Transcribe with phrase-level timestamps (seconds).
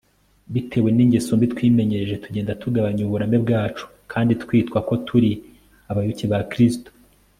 [0.53, 5.31] bitewe n'ingeso mbi twimenyereje, tugenda tugabanya uburame bwacu, kandi twitwa ko turi
[5.89, 6.89] abayoboke ba kristo